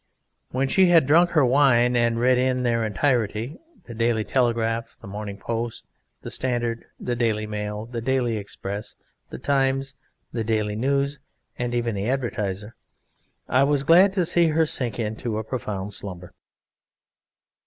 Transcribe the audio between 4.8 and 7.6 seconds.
the Morning Post, the Standard, the Daily